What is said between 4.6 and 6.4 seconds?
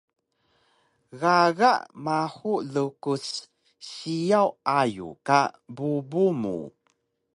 ayug ka bubu